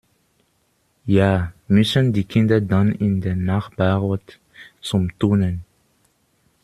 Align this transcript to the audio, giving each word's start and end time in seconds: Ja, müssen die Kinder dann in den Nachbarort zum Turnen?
Ja, 1.05 1.53
müssen 1.67 2.11
die 2.11 2.23
Kinder 2.23 2.59
dann 2.59 2.91
in 2.91 3.21
den 3.21 3.45
Nachbarort 3.45 4.39
zum 4.81 5.15
Turnen? 5.19 5.63